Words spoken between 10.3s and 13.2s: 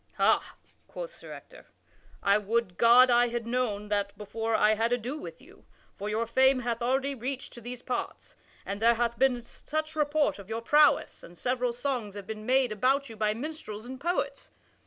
of your prowess and several songs have been made about you